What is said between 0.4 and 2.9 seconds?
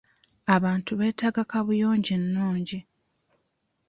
Abantu beetaaga kaabuyonjo ennungi.